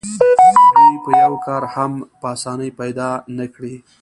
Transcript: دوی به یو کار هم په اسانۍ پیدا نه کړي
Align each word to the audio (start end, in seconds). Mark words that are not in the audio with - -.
دوی 0.75 0.95
به 1.03 1.11
یو 1.23 1.33
کار 1.45 1.63
هم 1.75 1.91
په 2.19 2.27
اسانۍ 2.35 2.69
پیدا 2.79 3.09
نه 3.37 3.45
کړي 3.53 3.75